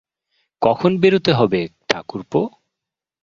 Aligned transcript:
–কখন 0.61 0.91
বেরোতে 0.97 1.31
হবে 1.33 1.61
ঠাকুরপো? 1.89 2.41